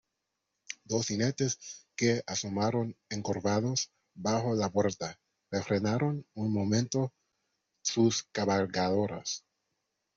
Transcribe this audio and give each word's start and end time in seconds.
dos 0.91 1.05
jinetes 1.09 1.57
que 1.95 2.23
asomaron 2.25 2.97
encorvados 3.11 3.91
bajo 4.15 4.55
la 4.55 4.67
puerta, 4.71 5.19
refrenaron 5.51 6.25
un 6.33 6.51
momento 6.51 7.13
sus 7.83 8.23
cabalgaduras 8.31 9.45